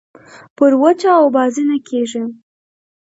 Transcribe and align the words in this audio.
پر 0.57 0.71
وچه 0.81 1.09
اوبازي 1.21 1.63
نه 1.69 1.77
کېږي. 1.87 2.23